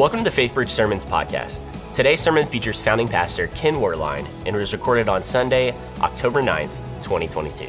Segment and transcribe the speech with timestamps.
[0.00, 1.60] Welcome to the FaithBridge Sermons podcast.
[1.94, 7.66] Today's sermon features founding pastor Ken Werlein and was recorded on Sunday, October 9th, 2022.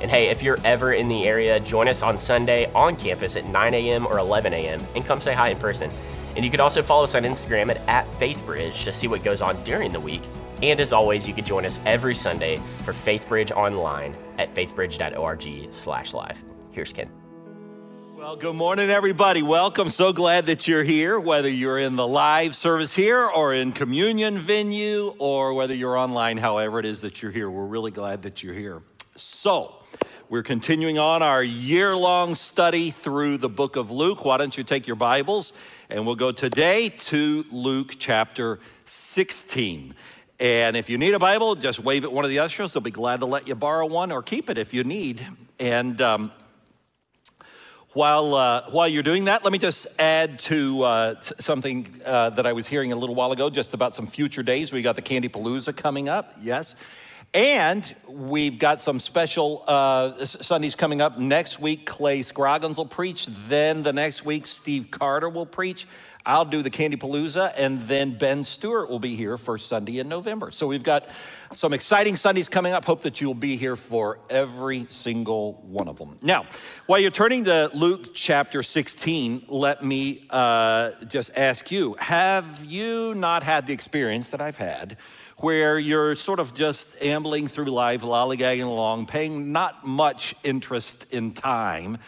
[0.00, 3.46] And hey, if you're ever in the area, join us on Sunday on campus at
[3.46, 4.06] 9 a.m.
[4.06, 4.80] or 11 a.m.
[4.94, 5.90] and come say hi in person.
[6.36, 9.42] And you could also follow us on Instagram at, at FaithBridge to see what goes
[9.42, 10.22] on during the week.
[10.62, 16.14] And as always, you can join us every Sunday for FaithBridge online at faithbridge.org slash
[16.14, 16.38] live.
[16.70, 17.10] Here's Ken.
[18.24, 19.42] Well, good morning, everybody.
[19.42, 19.90] Welcome.
[19.90, 24.38] So glad that you're here, whether you're in the live service here or in communion
[24.38, 27.50] venue or whether you're online, however it is that you're here.
[27.50, 28.80] We're really glad that you're here.
[29.14, 29.74] So,
[30.30, 34.24] we're continuing on our year long study through the book of Luke.
[34.24, 35.52] Why don't you take your Bibles
[35.90, 39.94] and we'll go today to Luke chapter 16.
[40.40, 42.72] And if you need a Bible, just wave at one of the ushers.
[42.72, 45.26] They'll be glad to let you borrow one or keep it if you need.
[45.60, 46.32] And um,
[47.94, 52.44] while, uh, while you're doing that, let me just add to uh, something uh, that
[52.44, 54.72] I was hearing a little while ago, just about some future days.
[54.72, 56.74] We got the Candy Palooza coming up, yes.
[57.32, 61.18] And we've got some special uh, Sundays coming up.
[61.18, 63.26] Next week, Clay Scroggins will preach.
[63.48, 65.86] Then the next week, Steve Carter will preach.
[66.26, 70.08] I'll do the Candy Palooza, and then Ben Stewart will be here for Sunday in
[70.08, 70.50] November.
[70.52, 71.06] So we've got
[71.52, 72.86] some exciting Sundays coming up.
[72.86, 76.18] Hope that you'll be here for every single one of them.
[76.22, 76.46] Now,
[76.86, 83.14] while you're turning to Luke chapter 16, let me uh, just ask you have you
[83.14, 84.96] not had the experience that I've had?
[85.38, 91.32] Where you're sort of just ambling through life, lollygagging along, paying not much interest in
[91.32, 91.98] time,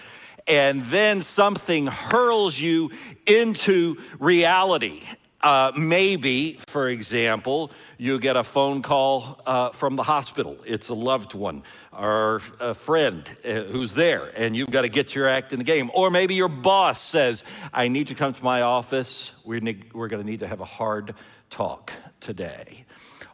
[0.47, 2.91] and then something hurls you
[3.27, 5.03] into reality.
[5.43, 10.57] Uh, maybe, for example, you get a phone call uh, from the hospital.
[10.67, 15.15] It's a loved one or a friend uh, who's there, and you've got to get
[15.15, 15.91] your act in the game.
[15.95, 19.31] Or maybe your boss says, I need to come to my office.
[19.45, 19.61] We're,
[19.93, 21.15] we're going to need to have a hard
[21.51, 22.86] talk today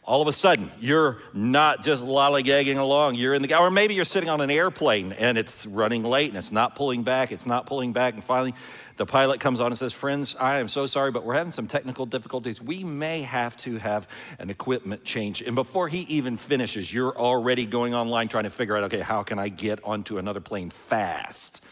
[0.05, 4.05] all of a sudden you're not just lollygagging along you're in the or maybe you're
[4.05, 7.67] sitting on an airplane and it's running late and it's not pulling back it's not
[7.67, 8.55] pulling back and finally
[8.97, 11.67] the pilot comes on and says friends i am so sorry but we're having some
[11.67, 12.61] technical difficulties.
[12.61, 14.09] We may have to have
[14.39, 15.43] an equipment change.
[15.43, 19.23] And before he even finishes you're already going online trying to figure out okay how
[19.23, 21.65] can i get onto another plane fast?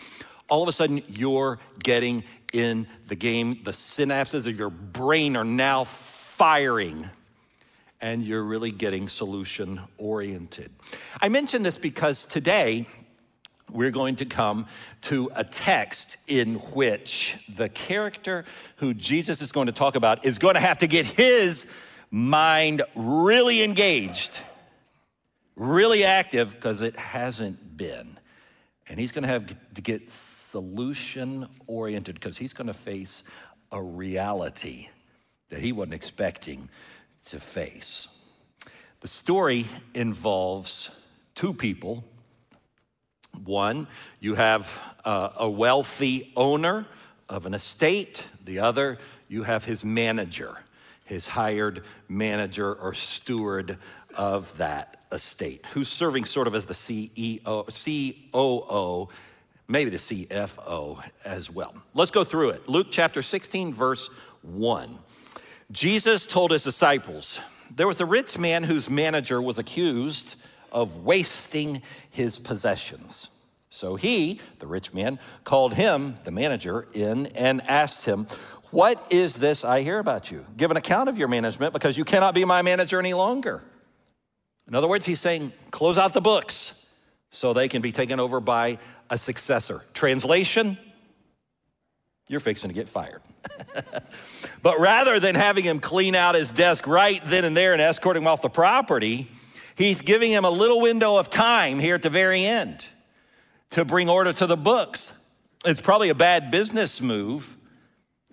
[0.48, 3.60] All of a sudden you're getting in the game.
[3.62, 7.08] The synapses of your brain are now firing
[8.00, 10.70] and you're really getting solution oriented.
[11.20, 12.86] I mention this because today
[13.70, 14.66] we're going to come
[15.02, 18.44] to a text in which the character
[18.76, 21.66] who Jesus is going to talk about is going to have to get his
[22.10, 24.40] mind really engaged,
[25.54, 28.18] really active, because it hasn't been.
[28.88, 33.22] And he's going to have to get solution oriented because he's going to face
[33.70, 34.88] a reality
[35.50, 36.68] that he wasn't expecting
[37.26, 38.08] to face.
[39.00, 40.90] The story involves
[41.34, 42.04] two people.
[43.44, 43.86] One,
[44.20, 46.86] you have uh, a wealthy owner
[47.28, 48.98] of an estate, the other,
[49.28, 50.58] you have his manager,
[51.06, 53.78] his hired manager or steward
[54.16, 57.40] of that estate, who's serving sort of as the CEO,
[58.32, 59.08] COO,
[59.68, 61.74] maybe the CFO as well.
[61.94, 62.68] Let's go through it.
[62.68, 64.10] Luke chapter 16, verse
[64.42, 64.98] 1.
[65.70, 67.38] Jesus told his disciples,
[67.74, 70.34] There was a rich man whose manager was accused
[70.72, 73.28] of wasting his possessions.
[73.68, 78.26] So he, the rich man, called him, the manager, in and asked him,
[78.70, 80.44] What is this I hear about you?
[80.56, 83.62] Give an account of your management because you cannot be my manager any longer.
[84.66, 86.74] In other words, he's saying, Close out the books
[87.30, 89.84] so they can be taken over by a successor.
[89.94, 90.76] Translation,
[92.30, 93.20] you're fixing to get fired.
[94.62, 98.22] but rather than having him clean out his desk right then and there and escorting
[98.22, 99.28] him off the property,
[99.74, 102.86] he's giving him a little window of time here at the very end
[103.70, 105.12] to bring order to the books.
[105.64, 107.56] It's probably a bad business move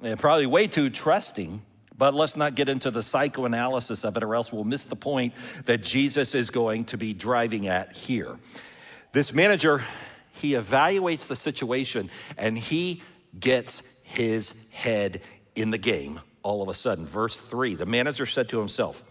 [0.03, 1.63] and probably way too trusting.
[1.97, 5.33] But let's not get into the psychoanalysis of it, or else we'll miss the point
[5.65, 8.37] that Jesus is going to be driving at here.
[9.11, 9.83] This manager,
[10.33, 13.01] he evaluates the situation and he
[13.39, 15.21] gets his head
[15.55, 17.05] in the game all of a sudden.
[17.05, 19.03] Verse three the manager said to himself,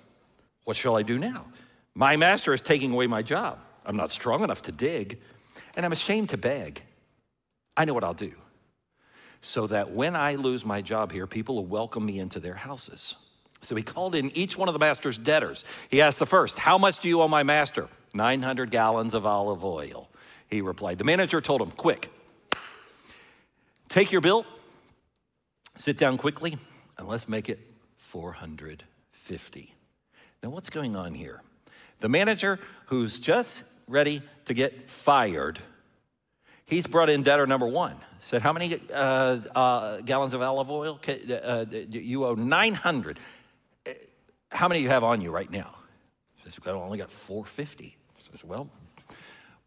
[0.64, 1.46] What shall I do now?
[1.94, 3.60] My master is taking away my job.
[3.84, 5.20] I'm not strong enough to dig,
[5.76, 6.82] and I'm ashamed to beg.
[7.76, 8.32] I know what I'll do
[9.46, 13.14] so that when I lose my job here, people will welcome me into their houses.
[13.60, 15.64] So he called in each one of the master's debtors.
[15.88, 17.88] He asked the first, How much do you owe my master?
[18.12, 20.08] 900 gallons of olive oil.
[20.48, 20.98] He replied.
[20.98, 22.10] The manager told him, Quick,
[23.96, 24.44] take your bill
[25.78, 26.58] Sit down quickly
[26.96, 27.60] and let's make it
[27.98, 29.74] 450.
[30.42, 31.42] Now, what's going on here?
[32.00, 35.58] The manager who's just ready to get fired,
[36.64, 37.96] he's brought in debtor number one.
[38.20, 40.98] Said, How many uh, uh, gallons of olive oil?
[41.06, 43.18] Uh, you owe 900.
[43.86, 43.90] Uh,
[44.50, 45.74] how many do you have on you right now?
[46.44, 47.96] Says, I only got 450.
[48.30, 48.70] Says, Well,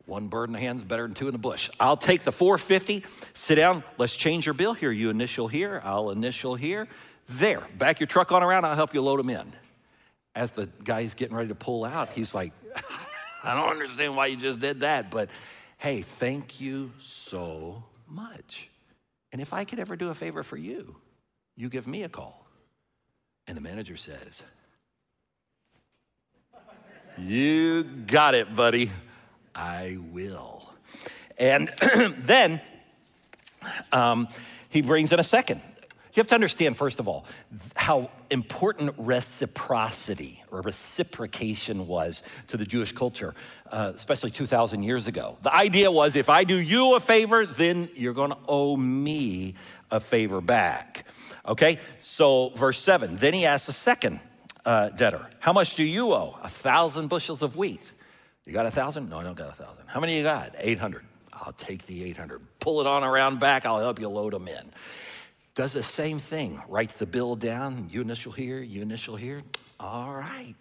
[0.09, 1.69] one bird in the hand is better than two in the bush.
[1.79, 3.05] I'll take the 450.
[3.33, 3.83] Sit down.
[3.97, 4.91] Let's change your bill here.
[4.91, 5.81] You initial here.
[5.83, 6.87] I'll initial here.
[7.29, 7.61] There.
[7.77, 8.65] Back your truck on around.
[8.65, 9.53] I'll help you load them in.
[10.35, 12.51] As the guy's getting ready to pull out, he's like,
[13.43, 15.29] I don't understand why you just did that, but
[15.77, 18.69] hey, thank you so much.
[19.31, 20.95] And if I could ever do a favor for you,
[21.55, 22.45] you give me a call.
[23.47, 24.43] And the manager says,
[27.17, 28.91] You got it, buddy.
[29.55, 30.69] I will.
[31.37, 31.71] And
[32.17, 32.61] then
[33.91, 34.27] um,
[34.69, 35.61] he brings in a second.
[36.13, 37.25] You have to understand, first of all,
[37.75, 43.35] how important reciprocity or reciprocation was to the Jewish culture,
[43.71, 45.37] uh, especially 2,000 years ago.
[45.43, 49.53] The idea was if I do you a favor, then you're going to owe me
[49.91, 51.05] a favor back.
[51.47, 51.79] Okay?
[52.01, 54.19] So, verse 7 then he asks the second
[54.65, 56.37] uh, debtor, How much do you owe?
[56.43, 57.81] A thousand bushels of wheat.
[58.45, 59.09] You got a thousand?
[59.09, 59.85] No, I don't got a thousand.
[59.87, 60.55] How many you got?
[60.57, 61.05] 800.
[61.33, 62.41] I'll take the 800.
[62.59, 63.65] Pull it on around back.
[63.65, 64.71] I'll help you load them in.
[65.55, 66.61] Does the same thing.
[66.67, 67.89] Writes the bill down.
[67.91, 69.41] You initial here, you initial here.
[69.79, 70.55] All right.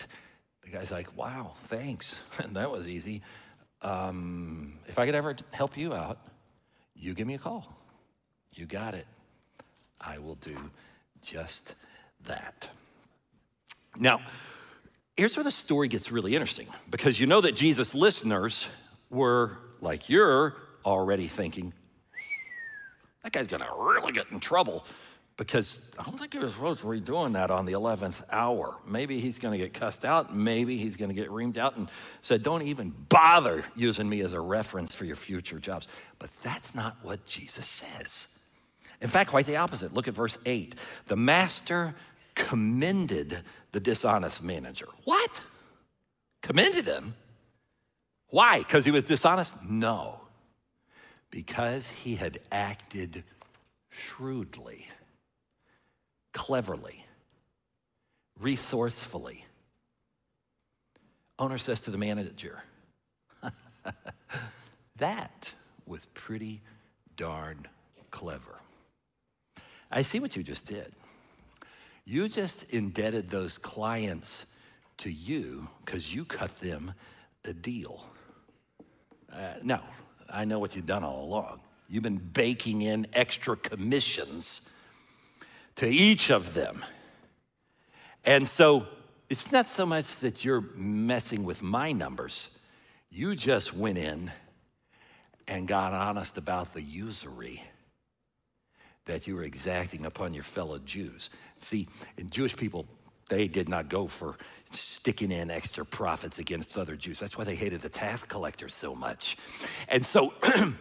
[0.62, 2.14] The guy's like, wow, thanks.
[2.42, 3.22] And that was easy.
[3.82, 6.18] Um, if I could ever help you out,
[6.94, 7.72] you give me a call.
[8.52, 9.06] You got it.
[10.00, 10.56] I will do
[11.22, 11.74] just
[12.26, 12.68] that.
[13.96, 14.20] Now,
[15.18, 18.68] here's where the story gets really interesting because you know that Jesus' listeners
[19.10, 20.56] were like you're
[20.86, 21.72] already thinking,
[23.24, 24.86] that guy's gonna really get in trouble
[25.36, 28.76] because I don't think he was supposed to be doing that on the 11th hour.
[28.86, 31.90] Maybe he's gonna get cussed out, maybe he's gonna get reamed out and
[32.22, 35.88] said, Don't even bother using me as a reference for your future jobs.
[36.20, 38.28] But that's not what Jesus says.
[39.00, 39.92] In fact, quite the opposite.
[39.92, 40.76] Look at verse 8.
[41.06, 41.96] The master
[42.36, 43.42] commended
[43.72, 44.88] the dishonest manager.
[45.04, 45.42] What?
[46.42, 47.14] Commended him?
[48.28, 48.58] Why?
[48.58, 49.56] Because he was dishonest?
[49.62, 50.20] No.
[51.30, 53.24] Because he had acted
[53.90, 54.86] shrewdly,
[56.32, 57.04] cleverly,
[58.38, 59.44] resourcefully.
[61.38, 62.62] Owner says to the manager,
[64.98, 65.52] That
[65.86, 66.60] was pretty
[67.16, 67.66] darn
[68.10, 68.58] clever.
[69.90, 70.92] I see what you just did.
[72.10, 74.46] You just indebted those clients
[74.96, 76.94] to you because you cut them
[77.44, 78.02] a deal.
[79.30, 79.78] Uh, no,
[80.32, 81.60] I know what you've done all along.
[81.86, 84.62] You've been baking in extra commissions
[85.76, 86.82] to each of them.
[88.24, 88.86] And so
[89.28, 92.48] it's not so much that you're messing with my numbers,
[93.10, 94.32] you just went in
[95.46, 97.62] and got honest about the usury
[99.08, 101.30] that you were exacting upon your fellow Jews.
[101.56, 102.86] See, in Jewish people,
[103.28, 104.36] they did not go for
[104.70, 107.18] sticking in extra profits against other Jews.
[107.18, 109.36] That's why they hated the tax collectors so much.
[109.88, 110.34] And so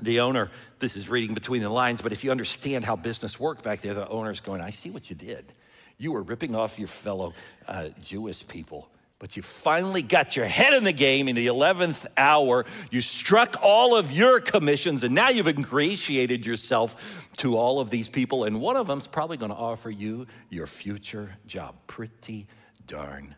[0.00, 3.62] the owner, this is reading between the lines, but if you understand how business worked
[3.62, 5.52] back there, the owner's going, I see what you did.
[5.98, 7.34] You were ripping off your fellow
[7.68, 12.06] uh, Jewish people but you finally got your head in the game in the 11th
[12.16, 12.66] hour.
[12.90, 18.08] You struck all of your commissions, and now you've ingratiated yourself to all of these
[18.08, 21.74] people, and one of them's probably going to offer you your future job.
[21.86, 22.46] Pretty
[22.86, 23.34] darn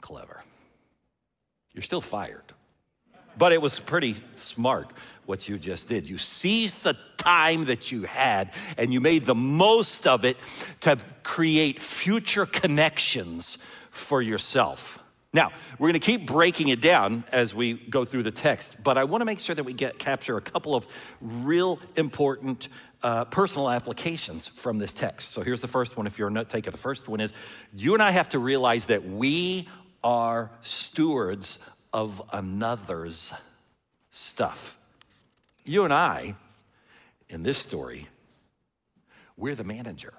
[0.00, 0.42] clever.
[1.74, 2.54] You're still fired,
[3.36, 4.88] but it was pretty smart
[5.26, 6.08] what you just did.
[6.08, 10.38] You seized the time that you had and you made the most of it
[10.80, 13.58] to create future connections
[13.90, 14.98] for yourself.
[15.38, 18.98] Now, we're going to keep breaking it down as we go through the text, but
[18.98, 20.84] I want to make sure that we get capture a couple of
[21.20, 22.66] real important
[23.04, 25.30] uh, personal applications from this text.
[25.30, 26.08] So here's the first one.
[26.08, 27.32] If you're a note taker, the first one is
[27.72, 29.68] you and I have to realize that we
[30.02, 31.60] are stewards
[31.92, 33.32] of another's
[34.10, 34.76] stuff.
[35.64, 36.34] You and I,
[37.28, 38.08] in this story,
[39.36, 40.14] we're the manager.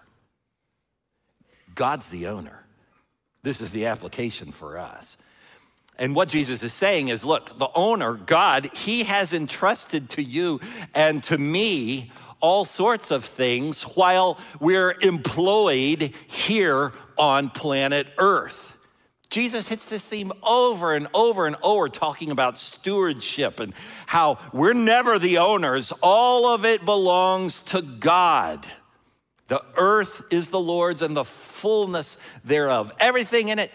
[1.76, 2.64] God's the owner.
[3.44, 5.18] This is the application for us.
[5.98, 10.62] And what Jesus is saying is look, the owner, God, he has entrusted to you
[10.94, 18.78] and to me all sorts of things while we're employed here on planet Earth.
[19.30, 23.74] Jesus hits this theme over and over and over, talking about stewardship and
[24.08, 28.66] how we're never the owners, all of it belongs to God.
[29.50, 32.92] The earth is the Lord's and the fullness thereof.
[33.00, 33.72] Everything in it,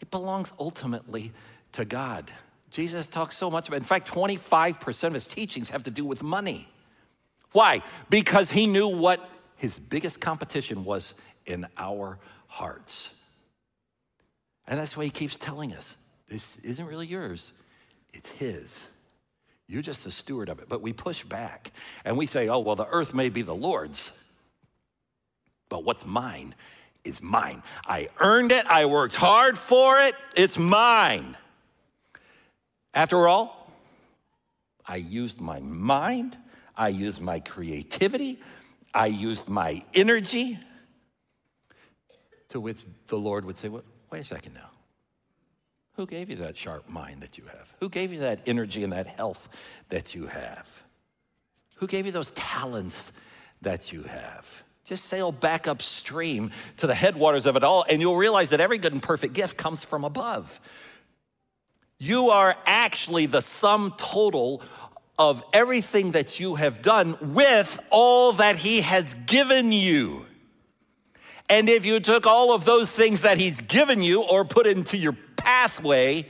[0.00, 1.32] it belongs ultimately
[1.72, 2.30] to God.
[2.70, 6.22] Jesus talks so much about, in fact, 25% of his teachings have to do with
[6.22, 6.68] money.
[7.52, 7.82] Why?
[8.10, 9.26] Because he knew what
[9.56, 11.14] his biggest competition was
[11.46, 13.10] in our hearts.
[14.66, 15.96] And that's why he keeps telling us
[16.28, 17.52] this isn't really yours,
[18.12, 18.86] it's his.
[19.66, 20.68] You're just the steward of it.
[20.68, 21.72] But we push back
[22.04, 24.12] and we say, oh, well, the earth may be the Lord's,
[25.68, 26.54] but what's mine
[27.04, 27.62] is mine.
[27.86, 31.36] I earned it, I worked hard for it, it's mine.
[32.94, 33.70] After all,
[34.86, 36.36] I used my mind,
[36.76, 38.40] I used my creativity,
[38.92, 40.58] I used my energy.
[42.50, 44.70] To which the Lord would say, well, Wait a second now.
[45.94, 47.74] Who gave you that sharp mind that you have?
[47.80, 49.48] Who gave you that energy and that health
[49.88, 50.82] that you have?
[51.76, 53.12] Who gave you those talents
[53.62, 54.62] that you have?
[54.88, 58.78] Just sail back upstream to the headwaters of it all, and you'll realize that every
[58.78, 60.58] good and perfect gift comes from above.
[61.98, 64.62] You are actually the sum total
[65.18, 70.24] of everything that you have done with all that He has given you.
[71.50, 74.96] And if you took all of those things that He's given you or put into
[74.96, 76.26] your pathway,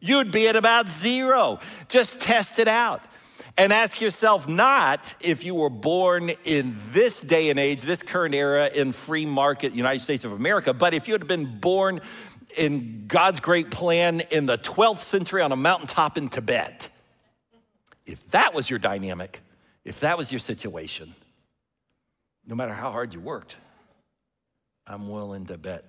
[0.00, 1.60] you'd be at about zero.
[1.88, 3.02] Just test it out.
[3.58, 8.32] And ask yourself not if you were born in this day and age, this current
[8.32, 12.00] era in free market United States of America, but if you had been born
[12.56, 16.88] in God's great plan in the 12th century on a mountaintop in Tibet,
[18.06, 19.40] if that was your dynamic,
[19.84, 21.12] if that was your situation,
[22.46, 23.56] no matter how hard you worked,
[24.86, 25.84] I'm willing to bet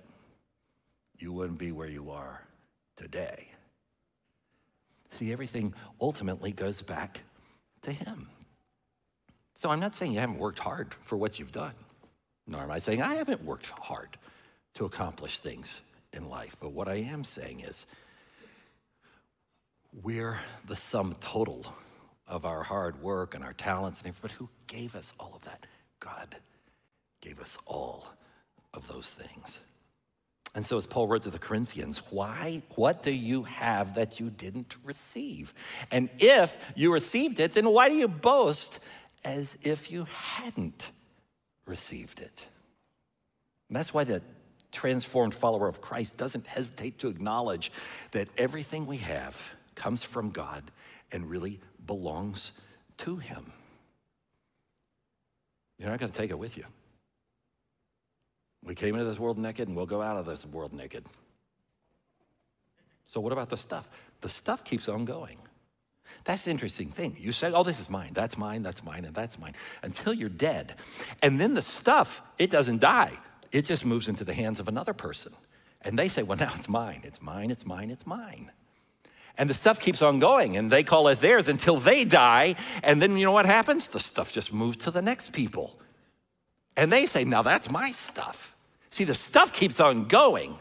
[1.20, 2.42] you wouldn't be where you are
[2.96, 3.46] today.
[5.10, 7.20] See, everything ultimately goes back
[7.82, 8.28] to Him.
[9.54, 11.74] So I'm not saying you haven't worked hard for what you've done,
[12.46, 14.16] nor am I saying I haven't worked hard
[14.74, 15.80] to accomplish things
[16.12, 16.56] in life.
[16.60, 17.86] But what I am saying is,
[20.02, 21.66] we're the sum total
[22.26, 24.22] of our hard work and our talents and everything.
[24.22, 25.66] But who gave us all of that?
[25.98, 26.36] God
[27.20, 28.06] gave us all
[28.72, 29.60] of those things.
[30.54, 34.30] And so, as Paul wrote to the Corinthians, why, what do you have that you
[34.30, 35.54] didn't receive?
[35.92, 38.80] And if you received it, then why do you boast
[39.24, 40.90] as if you hadn't
[41.66, 42.46] received it?
[43.68, 44.22] And that's why the
[44.72, 47.70] transformed follower of Christ doesn't hesitate to acknowledge
[48.10, 49.40] that everything we have
[49.76, 50.70] comes from God
[51.12, 52.50] and really belongs
[52.98, 53.52] to Him.
[55.78, 56.64] You're not going to take it with you.
[58.62, 61.06] We came into this world naked and we'll go out of this world naked.
[63.06, 63.90] So, what about the stuff?
[64.20, 65.38] The stuff keeps on going.
[66.24, 67.16] That's the interesting thing.
[67.18, 70.28] You say, oh, this is mine, that's mine, that's mine, and that's mine, until you're
[70.28, 70.74] dead.
[71.22, 73.12] And then the stuff, it doesn't die,
[73.52, 75.32] it just moves into the hands of another person.
[75.82, 78.50] And they say, well, now it's mine, it's mine, it's mine, it's mine.
[79.38, 82.56] And the stuff keeps on going, and they call it theirs until they die.
[82.82, 83.88] And then you know what happens?
[83.88, 85.80] The stuff just moves to the next people.
[86.76, 88.54] And they say, now that's my stuff.
[88.90, 90.58] See, the stuff keeps on going,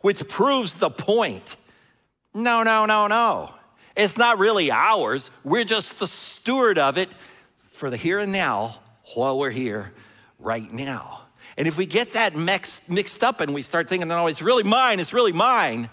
[0.00, 1.56] which proves the point.
[2.34, 3.54] No, no, no, no.
[3.96, 5.30] It's not really ours.
[5.42, 7.08] We're just the steward of it
[7.72, 8.80] for the here and now
[9.14, 9.92] while we're here
[10.38, 11.22] right now.
[11.56, 14.62] And if we get that mixed, mixed up and we start thinking, no, it's really
[14.62, 15.90] mine, it's really mine,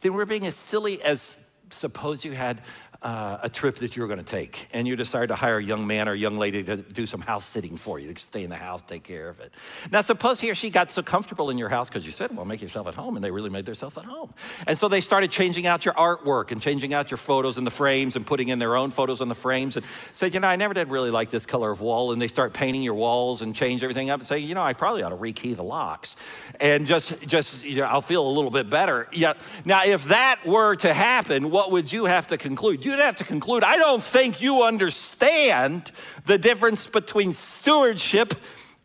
[0.00, 1.36] then we're being as silly as
[1.70, 2.62] suppose you had
[3.04, 5.62] uh, a trip that you were going to take and you decided to hire a
[5.62, 8.42] young man or a young lady to do some house sitting for you, to stay
[8.42, 9.52] in the house, take care of it.
[9.92, 12.46] Now, suppose he or she got so comfortable in your house because you said, well,
[12.46, 14.32] make yourself at home, and they really made themselves at home.
[14.66, 17.70] And so they started changing out your artwork and changing out your photos in the
[17.70, 19.84] frames and putting in their own photos on the frames and
[20.14, 22.12] said, you know, I never did really like this color of wall.
[22.12, 24.72] And they start painting your walls and change everything up and say, you know, I
[24.72, 26.16] probably ought to rekey the locks
[26.58, 29.08] and just, just, you know, I'll feel a little bit better.
[29.12, 29.34] Yeah.
[29.66, 32.82] Now, if that were to happen, what would you have to conclude?
[32.94, 35.90] You'd have to conclude, I don't think you understand
[36.26, 38.34] the difference between stewardship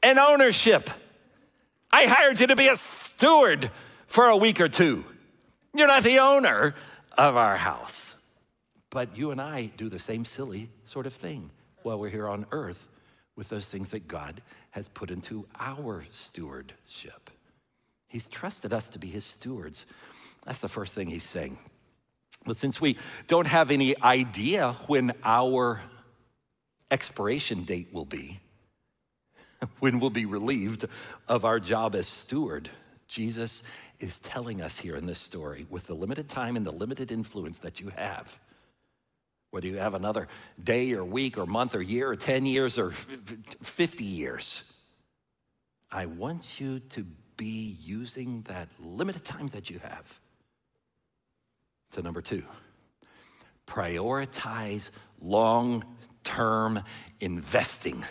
[0.01, 0.89] and ownership.
[1.91, 3.69] I hired you to be a steward
[4.07, 5.05] for a week or two.
[5.75, 6.73] You're not the owner
[7.19, 8.15] of our house.
[8.89, 11.51] But you and I do the same silly sort of thing
[11.83, 12.87] while we're here on earth
[13.35, 17.29] with those things that God has put into our stewardship.
[18.07, 19.85] He's trusted us to be his stewards.
[20.45, 21.59] That's the first thing he's saying.
[22.45, 25.81] But since we don't have any idea when our
[26.89, 28.39] expiration date will be,
[29.79, 30.85] when we'll be relieved
[31.27, 32.69] of our job as steward,
[33.07, 33.63] Jesus
[33.99, 37.59] is telling us here in this story with the limited time and the limited influence
[37.59, 38.39] that you have,
[39.51, 40.27] whether you have another
[40.63, 44.63] day or week or month or year or 10 years or 50 years,
[45.91, 47.05] I want you to
[47.35, 50.19] be using that limited time that you have
[51.91, 52.43] to number two,
[53.67, 54.91] prioritize
[55.21, 55.83] long
[56.23, 56.83] term
[57.19, 58.03] investing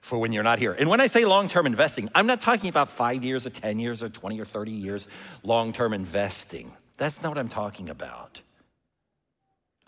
[0.00, 0.72] for when you're not here.
[0.72, 3.78] And when I say long term investing, I'm not talking about five years or 10
[3.78, 5.08] years or 20 or 30 years
[5.42, 6.72] long term investing.
[6.96, 8.40] That's not what I'm talking about.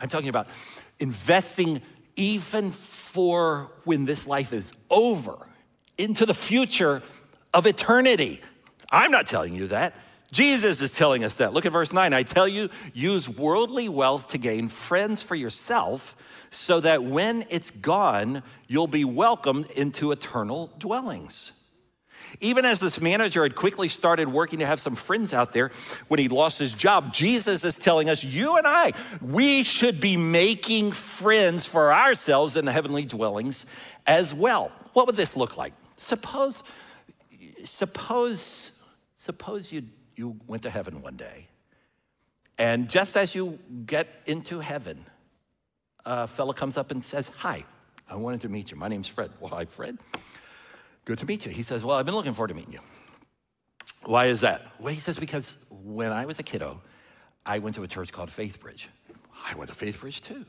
[0.01, 0.49] I'm talking about
[0.99, 1.83] investing
[2.17, 5.47] even for when this life is over
[5.99, 7.03] into the future
[7.53, 8.41] of eternity.
[8.91, 9.95] I'm not telling you that.
[10.37, 11.55] Jesus is telling us that.
[11.55, 12.13] Look at verse 9.
[12.13, 16.15] I tell you, use worldly wealth to gain friends for yourself
[16.51, 21.53] so that when it's gone, you'll be welcomed into eternal dwellings.
[22.43, 25.71] Even as this manager had quickly started working to have some friends out there
[26.09, 30.19] when he lost his job, Jesus is telling us, you and I, we should be
[30.19, 33.65] making friends for ourselves in the heavenly dwellings
[34.07, 34.71] as well.
[34.93, 35.73] What would this look like?
[35.97, 36.63] Suppose,
[37.65, 38.73] suppose,
[39.17, 39.85] suppose you,
[40.17, 41.49] you went to heaven one day,
[42.59, 45.05] and just as you get into heaven,
[46.05, 47.65] a fellow comes up and says, Hi,
[48.09, 48.77] I wanted to meet you.
[48.77, 49.31] My name's Fred.
[49.41, 49.99] Well, hi, Fred.
[51.05, 51.53] Good to meet you.
[51.53, 52.81] He says, Well, I've been looking forward to meeting you.
[54.05, 54.63] Why is that?
[54.81, 56.81] Well, he says, Because when I was a kiddo,
[57.45, 58.89] I went to a church called Faith Bridge.
[59.47, 60.47] I went to Faith Bridge too.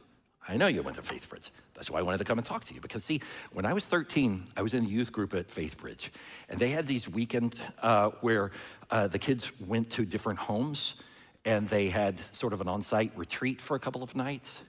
[0.48, 1.52] I know you went to Faithbridge.
[1.74, 2.80] That's why I wanted to come and talk to you.
[2.80, 6.10] Because, see, when I was 13, I was in the youth group at Faithbridge.
[6.50, 8.52] And they had these weekends uh, where
[8.90, 10.96] uh, the kids went to different homes
[11.44, 14.62] and they had sort of an on site retreat for a couple of nights.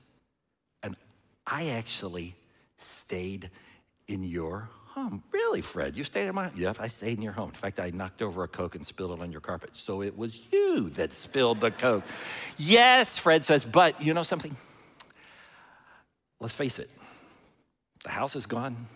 [0.83, 0.97] And
[1.47, 2.35] I actually
[2.77, 3.51] stayed
[4.07, 5.23] in your home.
[5.33, 5.97] Really, Fred?
[5.97, 6.55] You stayed in my home?
[6.57, 7.51] Yep, I stayed in your home.
[7.51, 9.71] In fact, I knocked over a Coke and spilled it on your carpet.
[9.75, 12.05] So it was you that spilled the Coke.
[12.57, 14.57] yes, Fred says, but you know something?
[16.41, 16.91] Let's face it.
[18.05, 18.87] The house is gone.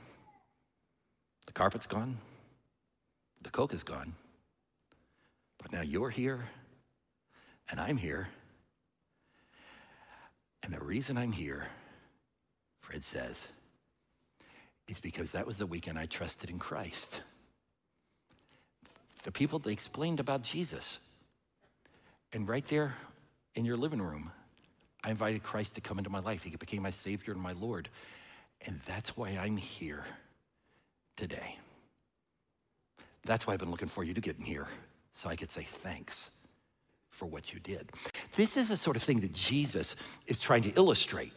[1.47, 2.19] The carpet's gone.
[3.43, 4.15] The Coke is gone.
[5.61, 6.49] But now you're here
[7.71, 8.29] and I'm here.
[10.63, 11.67] And the reason I'm here
[12.93, 13.49] Fred says,
[14.87, 17.23] is because that was the weekend I trusted in Christ.
[19.23, 20.99] The people they explained about Jesus.
[22.35, 22.95] And right there
[23.55, 24.31] in your living room,
[25.05, 26.43] I invited Christ to come into my life.
[26.43, 27.89] He became my Savior and my Lord.
[28.67, 30.05] And that's why I'm here
[31.17, 31.59] today.
[33.25, 34.69] That's why I've been looking for you to get in here
[35.13, 36.31] so I could say thanks
[37.11, 37.91] for what you did.
[38.37, 41.33] This is the sort of thing that Jesus is trying to illustrate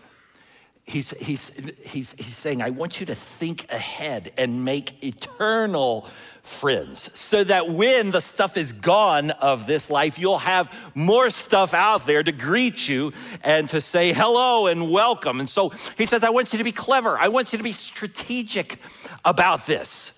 [0.86, 1.52] he's, he's,
[1.84, 6.08] he's, he's saying, I want you to think ahead and make eternal
[6.44, 11.74] friends so that when the stuff is gone of this life, you'll have more stuff
[11.74, 13.12] out there to greet you
[13.44, 15.40] and to say hello and welcome.
[15.40, 17.18] And so he says, I want you to be clever.
[17.18, 18.80] I want you to be strategic
[19.24, 20.12] about this.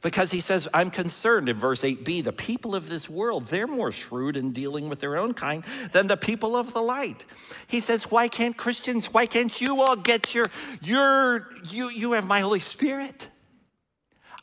[0.00, 3.90] Because he says, I'm concerned in verse 8b, the people of this world, they're more
[3.90, 7.24] shrewd in dealing with their own kind than the people of the light.
[7.66, 10.46] He says, Why can't Christians, why can't you all get your,
[10.82, 13.28] your, you, you have my Holy Spirit?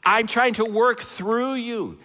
[0.06, 2.00] I'm trying to work through you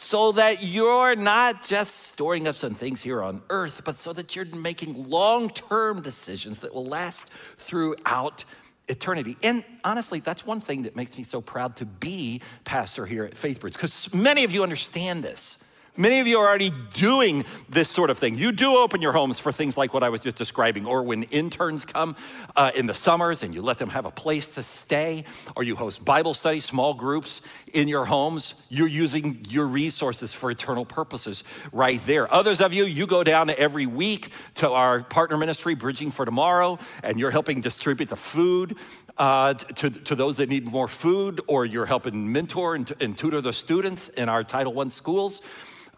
[0.00, 4.36] so that you're not just storing up some things here on earth, but so that
[4.36, 8.44] you're making long term decisions that will last throughout
[8.88, 9.36] eternity.
[9.42, 13.34] And honestly, that's one thing that makes me so proud to be pastor here at
[13.34, 15.58] Faithbridge, because many of you understand this.
[15.98, 18.38] Many of you are already doing this sort of thing.
[18.38, 21.24] You do open your homes for things like what I was just describing, or when
[21.24, 22.14] interns come
[22.54, 25.24] uh, in the summers and you let them have a place to stay,
[25.56, 27.40] or you host Bible study, small groups
[27.72, 28.54] in your homes.
[28.68, 32.32] You're using your resources for eternal purposes right there.
[32.32, 36.78] Others of you, you go down every week to our partner ministry, Bridging for Tomorrow,
[37.02, 38.76] and you're helping distribute the food
[39.16, 43.40] uh, to, to those that need more food, or you're helping mentor and, and tutor
[43.40, 45.42] the students in our Title I schools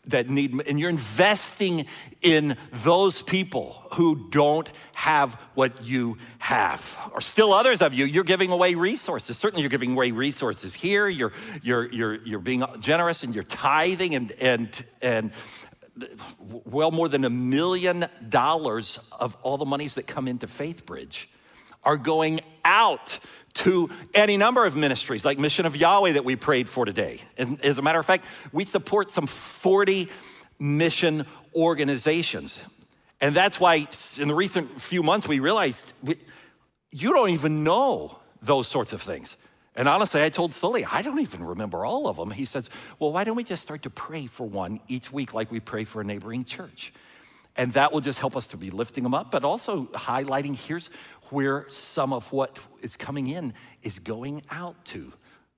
[0.06, 1.86] that need, and you're investing
[2.22, 6.98] in those people who don't have what you have.
[7.12, 9.36] Or still others of you, you're giving away resources.
[9.36, 11.08] Certainly you're giving away resources here.
[11.08, 11.32] You're,
[11.62, 15.32] you're, you're, you're being generous and you're tithing and, and, and
[16.48, 21.26] well more than a million dollars of all the monies that come into Faithbridge
[21.84, 23.18] are going out
[23.54, 27.20] to any number of ministries like Mission of Yahweh that we prayed for today.
[27.36, 30.08] And as a matter of fact, we support some 40
[30.58, 32.58] mission organizations.
[33.20, 33.86] And that's why
[34.18, 36.16] in the recent few months we realized we,
[36.90, 39.36] you don't even know those sorts of things.
[39.76, 42.30] And honestly, I told Sully, I don't even remember all of them.
[42.30, 45.50] He says, Well, why don't we just start to pray for one each week like
[45.50, 46.92] we pray for a neighboring church?
[47.56, 50.88] And that will just help us to be lifting them up, but also highlighting here's
[51.30, 55.12] where some of what is coming in is going out to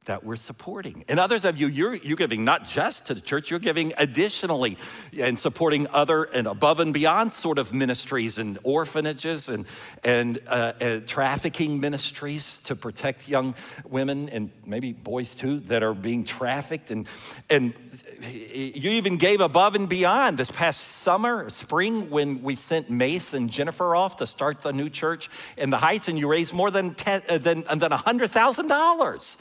[0.05, 1.05] that we're supporting.
[1.09, 4.77] And others of you, you're, you're giving not just to the church, you're giving additionally
[5.19, 9.67] and supporting other and above and beyond sort of ministries and orphanages and,
[10.03, 13.55] and, uh, uh, trafficking ministries to protect young
[13.88, 16.91] women and maybe boys too that are being trafficked.
[16.91, 17.07] And,
[17.49, 17.75] and
[18.23, 23.51] you even gave above and beyond this past summer, spring, when we sent Mace and
[23.51, 26.95] Jennifer off to start the new church in the Heights, and you raised more than,
[26.95, 29.37] 10, uh, than, than $100,000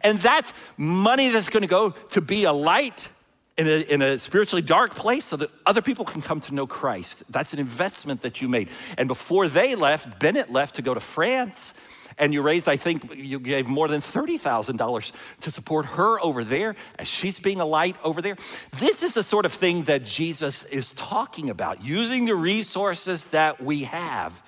[0.00, 3.08] and that's money that's going to go to be a light
[3.56, 6.66] in a, in a, spiritually dark place so that other people can come to know
[6.66, 7.24] Christ.
[7.30, 8.68] That's an investment that you made.
[8.98, 11.72] And before they left, Bennett left to go to France.
[12.18, 16.74] And you raised, I think, you gave more than $30,000 to support her over there
[16.98, 18.36] as she's being a light over there.
[18.78, 23.62] This is the sort of thing that Jesus is talking about using the resources that
[23.62, 24.42] we have,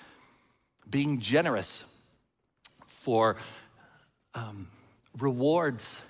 [0.89, 1.85] being generous
[2.87, 3.37] for.
[4.35, 4.69] Um,
[5.19, 6.03] rewards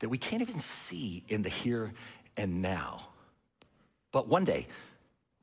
[0.00, 1.92] that we can't even see in the here
[2.36, 3.08] and now.
[4.10, 4.66] But one day,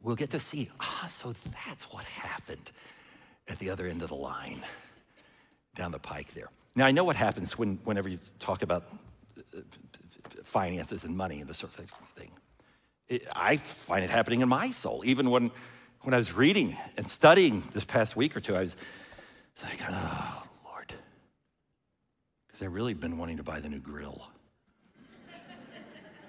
[0.02, 1.34] we'll get to see, ah, so
[1.66, 2.72] that's what happened
[3.48, 4.64] at the other end of the line
[5.76, 6.50] down the pike there.
[6.76, 8.84] Now, I know what happens when, whenever you talk about
[9.38, 9.62] uh,
[10.44, 11.86] finances and money and this sort of
[12.16, 12.32] thing.
[13.08, 15.02] It, I find it happening in my soul.
[15.06, 15.52] Even when,
[16.02, 18.76] when I was reading and studying this past week or two, I was
[19.64, 20.44] like, oh,
[22.60, 24.28] because I've really been wanting to buy the new grill.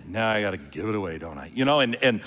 [0.06, 1.50] now I got to give it away, don't I?
[1.52, 2.20] You know, and and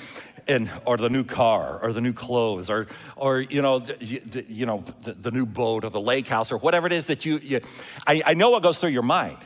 [0.45, 4.65] and or the new car or the new clothes or or you know the, you
[4.65, 7.37] know the, the, new boat or the lake house or whatever it is that you,
[7.37, 7.61] you
[8.05, 9.37] I, I know what goes through your mind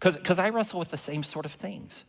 [0.00, 2.06] because I wrestle with the same sort of things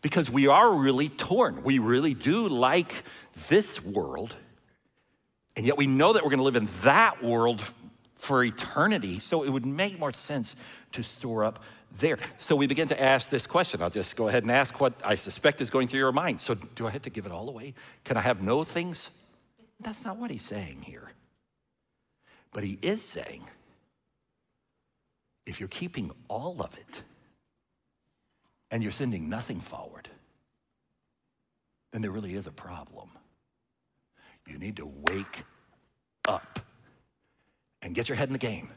[0.00, 3.04] because we are really torn we really do like
[3.48, 4.34] this world
[5.54, 7.62] and yet we know that we're going to live in that world
[8.16, 10.56] for eternity so it would make more sense
[10.92, 11.62] to store up
[11.98, 12.18] there.
[12.38, 13.82] So we begin to ask this question.
[13.82, 16.40] I'll just go ahead and ask what I suspect is going through your mind.
[16.40, 17.74] So, do I have to give it all away?
[18.04, 19.10] Can I have no things?
[19.80, 21.10] That's not what he's saying here.
[22.52, 23.44] But he is saying
[25.46, 27.02] if you're keeping all of it
[28.70, 30.08] and you're sending nothing forward,
[31.92, 33.10] then there really is a problem.
[34.46, 35.44] You need to wake
[36.26, 36.65] up
[37.86, 38.68] and get your head in the game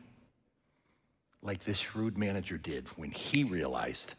[1.42, 4.14] like this shrewd manager did when he realized,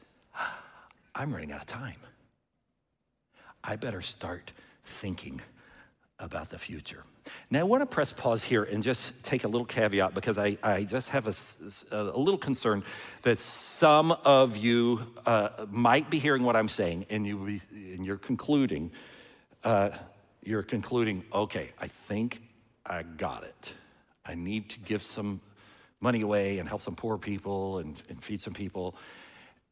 [1.15, 2.01] I'm running out of time.
[3.63, 4.51] I better start
[4.85, 5.41] thinking
[6.19, 7.05] about the future.
[7.51, 10.59] Now, I want to press pause here and just take a little caveat because I,
[10.61, 11.35] I just have a,
[11.93, 12.83] a little concern
[13.23, 17.61] that some of you uh, might be hearing what I'm saying and, you be,
[17.95, 18.91] and you're concluding,
[19.63, 19.91] uh,
[20.43, 22.43] you're concluding, okay, I think
[22.85, 23.75] I got it.
[24.25, 25.41] I need to give some
[26.01, 28.95] money away and help some poor people and, and feed some people.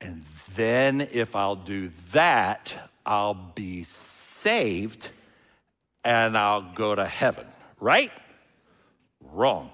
[0.00, 0.22] And
[0.54, 5.10] then if I'll do that, I'll be saved
[6.04, 7.46] and I'll go to heaven,
[7.80, 8.12] right?
[9.20, 9.70] Wrong.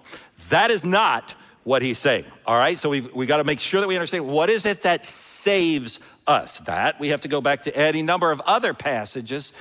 [0.49, 1.35] That is not
[1.65, 2.79] what he's saying, all right?
[2.79, 6.01] So we've we got to make sure that we understand what is it that saves
[6.27, 6.61] us.
[6.61, 9.53] That we have to go back to any number of other passages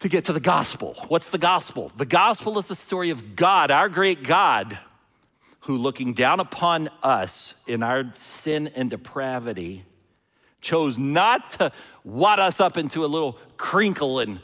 [0.00, 0.94] to get to the gospel.
[1.08, 1.90] What's the gospel?
[1.96, 4.78] The gospel is the story of God, our great God,
[5.60, 9.84] who, looking down upon us in our sin and depravity,
[10.60, 11.72] chose not to
[12.04, 14.40] wad us up into a little crinkle and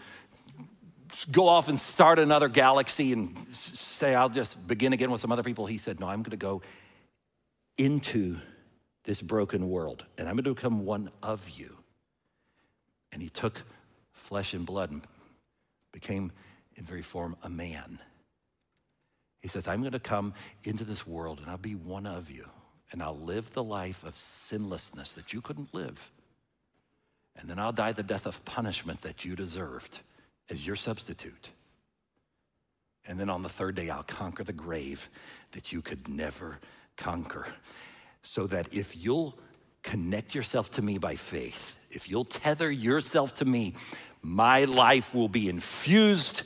[1.31, 5.43] go off and start another galaxy and say, I'll just begin again with some other
[5.43, 5.67] people.
[5.67, 6.62] He said, No, I'm going to go
[7.79, 8.38] into
[9.05, 11.77] this broken world and I'm going to become one of you.
[13.12, 13.62] And he took
[14.12, 15.03] flesh and blood and
[15.93, 16.33] became,
[16.77, 17.99] in very form, a man.
[19.41, 22.47] He says, I'm going to come into this world and I'll be one of you,
[22.91, 26.11] and I'll live the life of sinlessness that you couldn't live.
[27.37, 30.01] And then I'll die the death of punishment that you deserved
[30.51, 31.51] as your substitute.
[33.07, 35.09] And then on the third day, I'll conquer the grave
[35.53, 36.61] that you could never
[36.97, 37.47] conquer.
[38.23, 39.37] So that if you'll
[39.83, 43.75] connect yourself to me by faith, if you'll tether yourself to me,
[44.23, 46.42] my life will be infused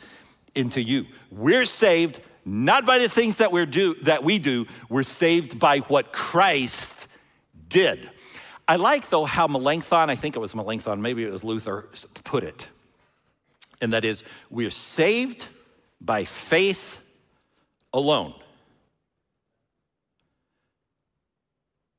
[0.55, 1.07] into you.
[1.31, 5.79] We're saved not by the things that, we do, that we do, we're saved by
[5.81, 7.09] what Christ
[7.69, 8.09] did.
[8.69, 11.89] I like, though, how Melanchthon, I think it was Melanchthon, maybe it was Luther,
[12.25, 12.69] put it.
[13.81, 15.49] And that is, we're saved
[16.01, 17.01] by faith
[17.93, 18.35] alone.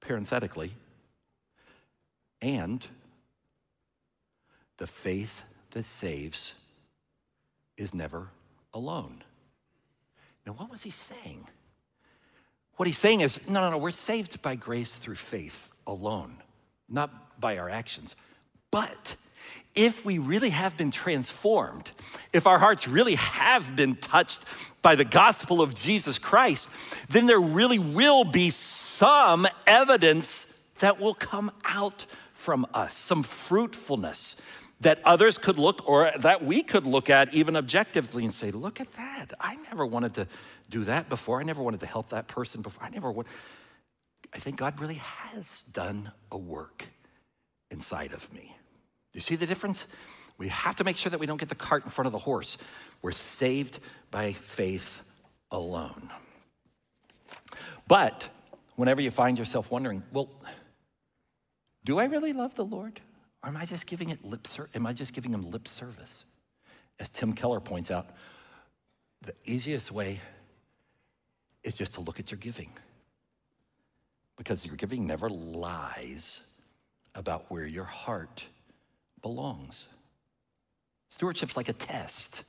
[0.02, 0.74] Parenthetically,
[2.42, 2.86] and
[4.78, 6.54] the faith that saves
[7.78, 8.30] is never
[8.74, 9.24] alone.
[10.46, 11.48] Now, what was he saying?
[12.76, 16.38] What he's saying is no, no, no, we're saved by grace through faith alone,
[16.88, 18.16] not by our actions.
[18.72, 19.16] But
[19.76, 21.92] if we really have been transformed,
[22.34, 24.44] if our hearts really have been touched
[24.82, 26.70] by the gospel of Jesus Christ,
[27.10, 30.48] then there really will be some evidence
[30.80, 32.06] that will come out
[32.48, 34.38] from us, some fruitfulness
[34.80, 38.80] that others could look or that we could look at even objectively and say, look
[38.80, 39.34] at that.
[39.38, 40.30] I never wanted to
[40.70, 41.42] do that before.
[41.42, 42.86] I never wanted to help that person before.
[42.86, 43.26] I never would.
[44.34, 46.86] I think God really has done a work
[47.70, 48.56] inside of me.
[49.14, 49.86] You see the difference?
[50.38, 52.20] We have to make sure that we don't get the cart in front of the
[52.20, 52.58] horse.
[53.02, 53.80] We're saved
[54.10, 55.02] by faith
[55.52, 56.12] alone.
[57.90, 58.30] But
[58.78, 60.30] whenever you find yourself wondering, well,
[61.88, 63.00] do I really love the Lord?
[63.42, 66.26] Or am I just giving it lip ser- am I just giving him lip service?
[67.00, 68.10] As Tim Keller points out,
[69.22, 70.20] the easiest way
[71.64, 72.70] is just to look at your giving.
[74.36, 76.42] Because your giving never lies
[77.16, 78.46] about where your heart
[79.22, 79.88] belongs.
[81.08, 82.44] Stewardship's like a test.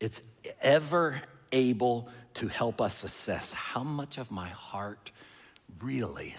[0.00, 0.22] It's
[0.62, 1.20] ever
[1.52, 5.10] able to help us assess how much of my heart
[5.82, 6.34] really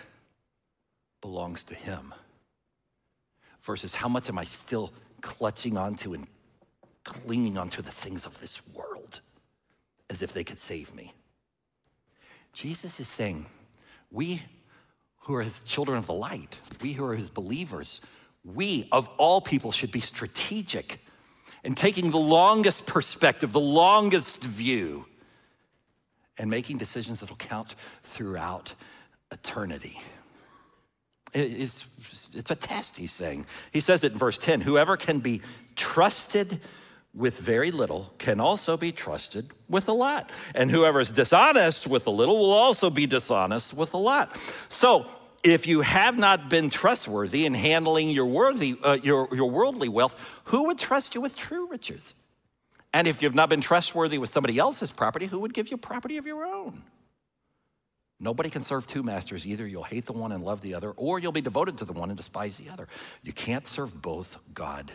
[1.21, 2.13] belongs to Him
[3.61, 6.27] versus how much am I still clutching onto and
[7.03, 9.21] clinging onto the things of this world
[10.09, 11.13] as if they could save me.
[12.53, 13.45] Jesus is saying,
[14.11, 14.41] we
[15.17, 18.01] who are his children of the light, we who are his believers,
[18.43, 20.99] we of all people should be strategic
[21.63, 25.05] and taking the longest perspective, the longest view,
[26.37, 28.73] and making decisions that will count throughout
[29.31, 29.99] eternity.
[31.33, 31.85] It's,
[32.33, 33.45] it's a test, he's saying.
[33.71, 35.41] He says it in verse 10 whoever can be
[35.75, 36.59] trusted
[37.13, 40.29] with very little can also be trusted with a lot.
[40.53, 44.39] And whoever is dishonest with a little will also be dishonest with a lot.
[44.69, 45.07] So,
[45.41, 50.17] if you have not been trustworthy in handling your, worthy, uh, your, your worldly wealth,
[50.45, 52.13] who would trust you with true riches?
[52.93, 56.17] And if you've not been trustworthy with somebody else's property, who would give you property
[56.17, 56.83] of your own?
[58.19, 59.45] Nobody can serve two masters.
[59.45, 61.93] Either you'll hate the one and love the other, or you'll be devoted to the
[61.93, 62.87] one and despise the other.
[63.23, 64.91] You can't serve both God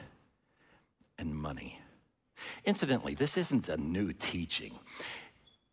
[1.18, 1.80] and money.
[2.64, 4.78] Incidentally, this isn't a new teaching.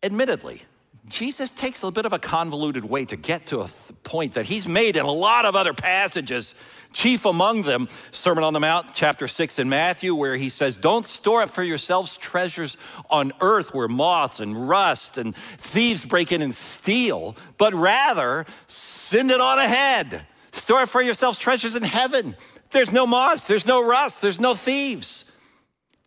[0.02, 0.62] Admittedly,
[1.08, 4.46] Jesus takes a bit of a convoluted way to get to a th- point that
[4.46, 6.54] he's made in a lot of other passages
[6.92, 11.06] Chief among them, Sermon on the Mount, chapter 6 in Matthew, where he says, Don't
[11.06, 12.76] store up for yourselves treasures
[13.10, 19.30] on earth where moths and rust and thieves break in and steal, but rather send
[19.30, 20.26] it on ahead.
[20.52, 22.36] Store up for yourselves treasures in heaven.
[22.70, 25.24] There's no moths, there's no rust, there's no thieves.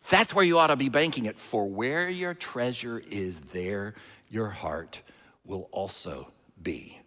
[0.08, 1.38] That's where you ought to be banking it.
[1.38, 3.94] For where your treasure is, there
[4.28, 5.02] your heart
[5.44, 7.00] will also be.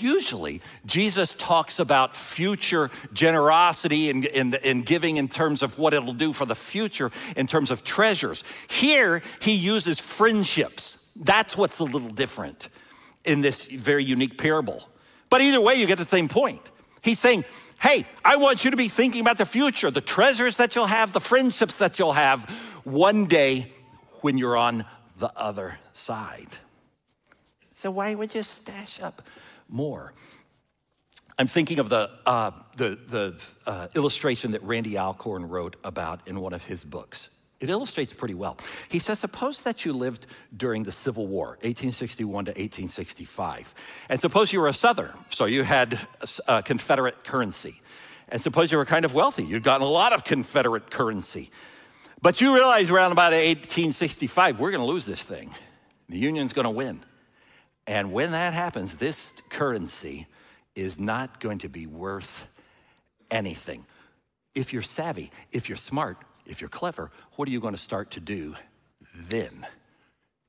[0.00, 6.46] Usually, Jesus talks about future generosity and, giving in terms of what it'll do for
[6.46, 8.44] the future, in terms of treasures.
[8.68, 10.98] Here, he uses friendships.
[11.16, 12.68] That's what's a little different
[13.24, 14.88] in this very unique parable.
[15.30, 16.60] But either way, you get the same point.
[17.02, 17.44] He's saying,
[17.80, 21.12] hey, I want you to be thinking about the future, the treasures that you'll have,
[21.12, 22.42] the friendships that you'll have
[22.84, 23.72] one day
[24.20, 24.84] when you're on
[25.18, 26.48] the other side.
[27.72, 29.22] So, why would you stash up
[29.72, 30.12] more.
[31.38, 36.40] I'm thinking of the, uh, the, the uh, illustration that Randy Alcorn wrote about in
[36.40, 37.30] one of his books.
[37.58, 38.58] It illustrates pretty well.
[38.88, 43.74] He says, Suppose that you lived during the Civil War, 1861 to 1865.
[44.08, 45.98] And suppose you were a Southerner, so you had
[46.48, 47.80] a Confederate currency.
[48.28, 51.50] And suppose you were kind of wealthy, you'd gotten a lot of Confederate currency.
[52.20, 55.54] But you realize around about 1865, we're going to lose this thing.
[56.08, 57.04] The Union's going to win.
[57.86, 60.26] And when that happens, this currency
[60.74, 62.46] is not going to be worth
[63.30, 63.86] anything.
[64.54, 68.12] If you're savvy, if you're smart, if you're clever, what are you going to start
[68.12, 68.54] to do
[69.14, 69.66] then?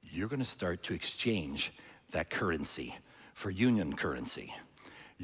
[0.02, 1.74] You're going to start to exchange
[2.12, 2.96] that currency
[3.34, 4.54] for union currency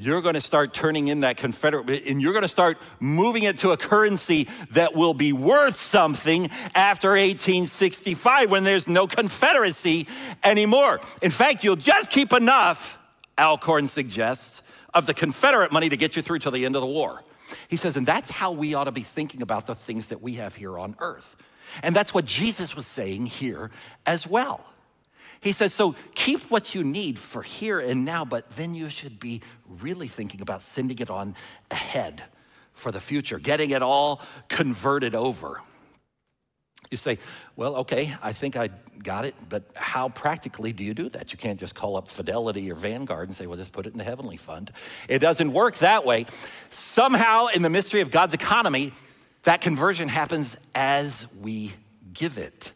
[0.00, 3.58] you're going to start turning in that Confederate, and you're going to start moving it
[3.58, 10.06] to a currency that will be worth something after 1865 when there's no Confederacy
[10.42, 11.00] anymore.
[11.20, 12.98] In fact, you'll just keep enough,
[13.36, 14.62] Alcorn suggests,
[14.94, 17.22] of the Confederate money to get you through till the end of the war.
[17.68, 20.34] He says, and that's how we ought to be thinking about the things that we
[20.34, 21.36] have here on earth.
[21.82, 23.70] And that's what Jesus was saying here
[24.06, 24.64] as well.
[25.40, 29.18] He says, so keep what you need for here and now, but then you should
[29.18, 31.34] be really thinking about sending it on
[31.70, 32.22] ahead
[32.72, 35.60] for the future, getting it all converted over.
[36.90, 37.18] You say,
[37.56, 38.68] well, okay, I think I
[39.02, 41.32] got it, but how practically do you do that?
[41.32, 43.98] You can't just call up Fidelity or Vanguard and say, well, just put it in
[43.98, 44.72] the Heavenly Fund.
[45.08, 46.26] It doesn't work that way.
[46.70, 48.92] Somehow, in the mystery of God's economy,
[49.44, 51.72] that conversion happens as we
[52.12, 52.72] give it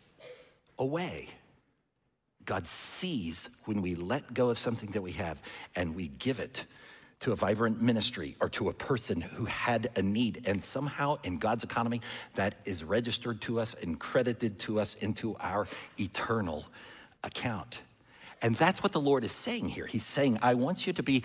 [0.78, 1.28] away.
[2.46, 5.40] God sees when we let go of something that we have
[5.74, 6.64] and we give it
[7.20, 10.42] to a vibrant ministry or to a person who had a need.
[10.44, 12.02] And somehow in God's economy,
[12.34, 15.66] that is registered to us and credited to us into our
[15.98, 16.66] eternal
[17.22, 17.80] account.
[18.42, 19.86] And that's what the Lord is saying here.
[19.86, 21.22] He's saying, I want you to be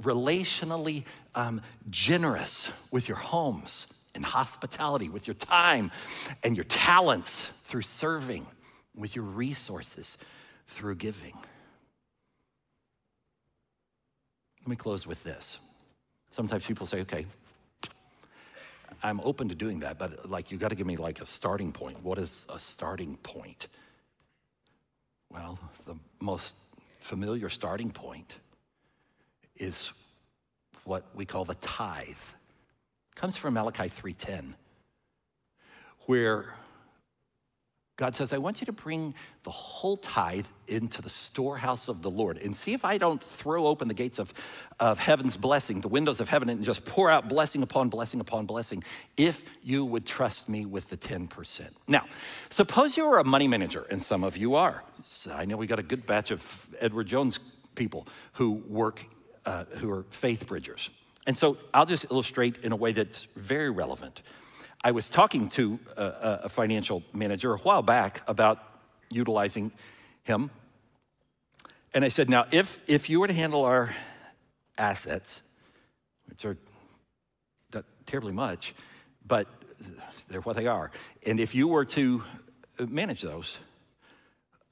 [0.00, 1.04] relationally
[1.34, 5.90] um, generous with your homes and hospitality, with your time
[6.44, 8.46] and your talents through serving,
[8.94, 10.18] with your resources
[10.68, 11.34] through giving.
[14.60, 15.58] Let me close with this.
[16.30, 17.26] Sometimes people say, okay,
[19.02, 21.72] I'm open to doing that, but like you got to give me like a starting
[21.72, 22.02] point.
[22.02, 23.68] What is a starting point?
[25.30, 26.54] Well, the most
[26.98, 28.36] familiar starting point
[29.56, 29.92] is
[30.84, 32.08] what we call the tithe.
[32.08, 34.54] It comes from Malachi 3:10,
[36.06, 36.54] where
[37.98, 42.10] God says, I want you to bring the whole tithe into the storehouse of the
[42.10, 44.32] Lord and see if I don't throw open the gates of,
[44.78, 48.46] of heaven's blessing, the windows of heaven, and just pour out blessing upon blessing upon
[48.46, 48.84] blessing,
[49.16, 51.70] if you would trust me with the 10%.
[51.88, 52.04] Now,
[52.50, 54.84] suppose you were a money manager, and some of you are.
[55.32, 57.40] I know we got a good batch of Edward Jones
[57.74, 59.04] people who work,
[59.44, 60.90] uh, who are faith bridgers.
[61.26, 64.22] And so I'll just illustrate in a way that's very relevant.
[64.84, 68.62] I was talking to a, a financial manager a while back about
[69.10, 69.72] utilizing
[70.22, 70.50] him.
[71.92, 73.94] And I said, now, if, if you were to handle our
[74.76, 75.40] assets,
[76.28, 76.56] which are
[77.74, 78.74] not terribly much,
[79.26, 79.48] but
[80.28, 80.92] they're what they are,
[81.26, 82.22] and if you were to
[82.78, 83.58] manage those,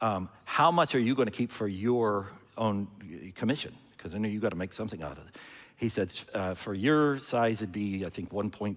[0.00, 2.86] um, how much are you going to keep for your own
[3.34, 3.74] commission?
[3.96, 5.36] Because I know you got to make something out of it.
[5.78, 8.76] He said, uh, for your size, it'd be, I think, 1.2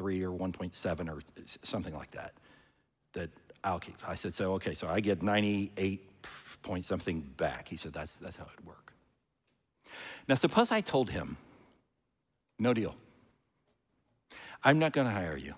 [0.00, 1.20] or 1.7 or
[1.62, 2.32] something like that,
[3.12, 3.30] that
[3.64, 3.96] I'll keep.
[4.06, 6.08] I said, so, okay, so I get 98
[6.62, 7.68] point something back.
[7.68, 8.92] He said, that's, that's how it work.
[10.28, 11.36] Now, suppose I told him,
[12.58, 12.94] no deal.
[14.64, 15.54] I'm not going to hire you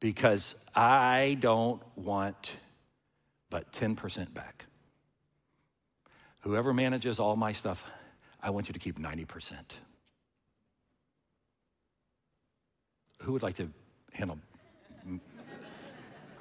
[0.00, 2.56] because I don't want
[3.50, 4.66] but 10% back.
[6.40, 7.84] Whoever manages all my stuff,
[8.42, 9.54] I want you to keep 90%.
[13.18, 13.68] Who would like to
[14.12, 14.38] handle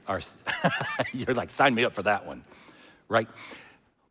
[0.07, 0.21] our?
[1.13, 2.43] You're like, sign me up for that one,
[3.09, 3.27] right?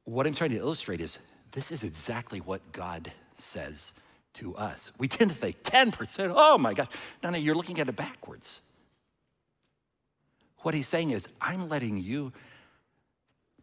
[0.05, 1.19] What I'm trying to illustrate is
[1.53, 3.95] this is exactly what God says
[4.35, 4.93] to us.
[4.99, 6.89] We tend to think 10%, oh my gosh.
[7.23, 8.61] No, no, you're looking at it backwards.
[10.59, 12.33] What he's saying is, I'm letting you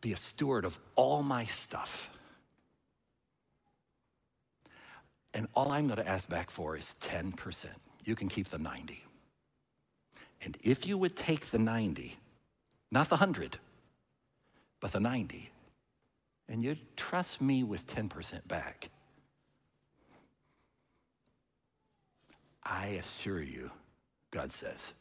[0.02, 2.10] be a steward of all my stuff.
[5.34, 7.68] And all I'm going to ask back for is 10%
[8.08, 9.04] you can keep the 90.
[10.42, 12.18] And if you would take the 90,
[12.92, 13.58] not the 100,
[14.80, 15.50] but the 90,
[16.50, 18.90] and you'd trust me with 10% back,
[22.64, 23.72] I assure you,
[24.32, 24.94] God says,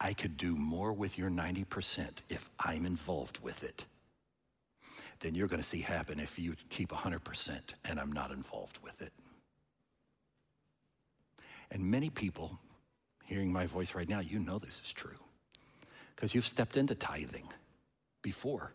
[0.00, 3.86] I could do more with your 90% if I'm involved with it
[5.20, 9.00] than you're going to see happen if you keep 100% and I'm not involved with
[9.00, 9.12] it.
[11.70, 12.58] And many people
[13.24, 15.18] hearing my voice right now, you know this is true
[16.14, 17.48] because you've stepped into tithing
[18.22, 18.72] before.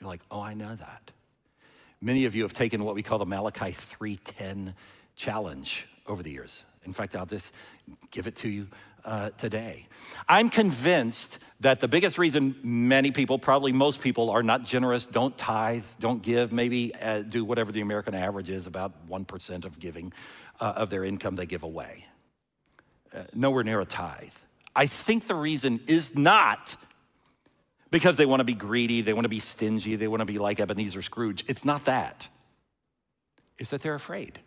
[0.00, 1.10] You're like, oh, I know that.
[2.00, 4.74] Many of you have taken what we call the Malachi 310
[5.16, 6.64] challenge over the years.
[6.84, 7.54] In fact, I'll just
[8.10, 8.68] give it to you
[9.04, 9.86] uh, today.
[10.28, 15.36] I'm convinced that the biggest reason many people, probably most people, are not generous, don't
[15.36, 20.12] tithe, don't give, maybe uh, do whatever the American average is, about 1% of giving
[20.60, 22.06] uh, of their income they give away.
[23.14, 24.34] Uh, nowhere near a tithe.
[24.74, 26.76] I think the reason is not
[27.90, 30.38] because they want to be greedy, they want to be stingy, they want to be
[30.38, 31.44] like Ebenezer Scrooge.
[31.46, 32.28] It's not that.
[33.56, 34.40] It's that they're afraid.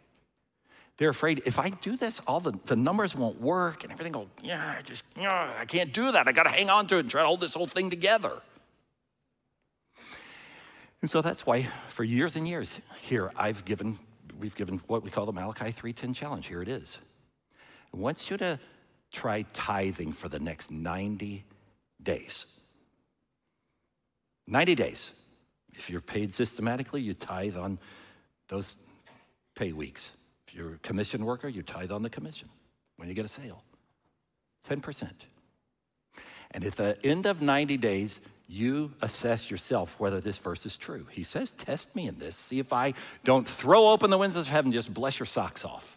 [0.97, 4.27] They're afraid if I do this, all the, the numbers won't work and everything will,
[4.43, 6.27] yeah, I just, yeah, I can't do that.
[6.27, 8.33] I got to hang on to it and try to hold this whole thing together.
[11.01, 13.97] And so that's why for years and years here, I've given,
[14.39, 16.47] we've given what we call the Malachi 310 challenge.
[16.47, 16.97] Here it is.
[17.93, 18.59] I want you to
[19.11, 21.45] try tithing for the next 90
[22.01, 22.45] days.
[24.47, 25.11] 90 days.
[25.73, 27.79] If you're paid systematically, you tithe on
[28.47, 28.75] those
[29.55, 30.11] pay weeks.
[30.47, 32.49] If you're a commission worker, you tithe on the commission
[32.95, 33.63] when you get a sale.
[34.67, 35.09] 10%.
[36.51, 41.05] And at the end of 90 days, you assess yourself whether this verse is true.
[41.11, 42.35] He says, Test me in this.
[42.35, 42.93] See if I
[43.25, 45.96] don't throw open the windows of heaven, just bless your socks off.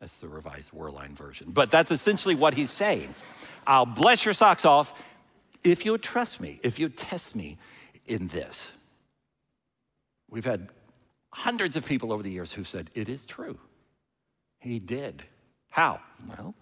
[0.00, 1.50] That's the revised Werlein version.
[1.50, 3.14] But that's essentially what he's saying.
[3.66, 4.92] I'll bless your socks off
[5.64, 7.58] if you trust me, if you test me
[8.04, 8.70] in this.
[10.30, 10.68] We've had
[11.30, 13.58] hundreds of people over the years who've said, It is true.
[14.60, 15.24] He did.
[15.70, 16.00] How?
[16.28, 16.54] Well,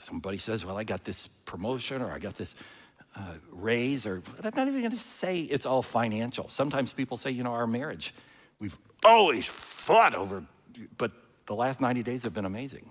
[0.00, 2.54] somebody says, Well, I got this promotion or I got this
[3.16, 6.48] uh, raise, or I'm not even going to say it's all financial.
[6.48, 8.14] Sometimes people say, You know, our marriage,
[8.58, 10.44] we've always fought over,
[10.96, 11.12] but
[11.46, 12.90] the last 90 days have been amazing.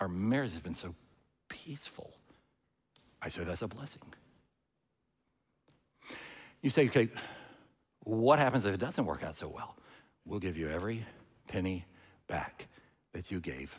[0.00, 0.94] Our marriage has been so
[1.48, 2.12] peaceful.
[3.20, 4.02] I say that's a blessing.
[6.62, 7.08] You say, okay,
[8.04, 9.76] what happens if it doesn't work out so well?
[10.24, 11.04] We'll give you every
[11.46, 11.84] penny
[12.26, 12.68] back
[13.12, 13.76] that you gave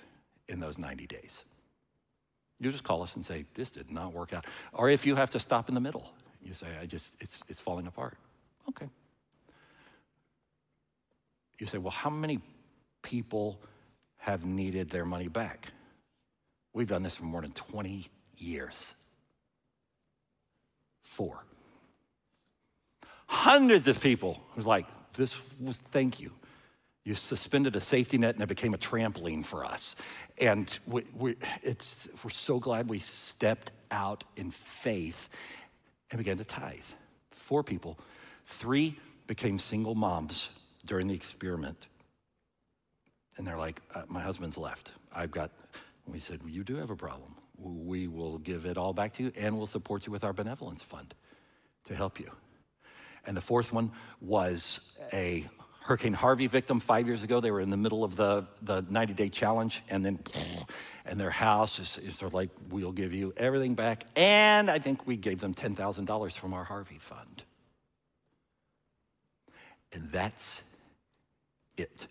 [0.48, 1.44] in those 90 days.
[2.60, 4.46] You just call us and say, this did not work out.
[4.74, 6.12] Or if you have to stop in the middle,
[6.42, 8.18] you say, I just, it's, it's falling apart.
[8.68, 8.90] Okay.
[11.60, 12.40] You say, well, how many
[13.02, 13.62] people
[14.30, 15.70] have needed their money back?
[16.74, 18.06] We've done this for more than 20
[18.38, 18.94] years.
[21.02, 21.44] Four.
[23.26, 26.32] Hundreds of people was like, this was thank you.
[27.04, 29.96] You suspended a safety net and it became a trampoline for us.
[30.40, 35.30] And we, we, it's, we're so glad we stepped out in faith
[36.12, 36.80] and began to tithe.
[37.32, 37.98] Four people.
[38.46, 40.50] Three became single moms
[40.86, 41.88] during the experiment.
[43.38, 44.92] And they're like, uh, my husband's left.
[45.14, 45.52] I've got,
[46.06, 47.36] we said, you do have a problem.
[47.58, 50.82] We will give it all back to you and we'll support you with our benevolence
[50.82, 51.14] fund
[51.86, 52.32] to help you.
[53.26, 54.80] And the fourth one was
[55.14, 55.48] a
[55.82, 57.40] Hurricane Harvey victim five years ago.
[57.40, 60.20] They were in the middle of the, the 90 day challenge, and then,
[61.06, 64.04] and their house is, is of like, we'll give you everything back.
[64.16, 67.44] And I think we gave them $10,000 from our Harvey fund.
[69.92, 70.62] And that's
[71.76, 72.06] it.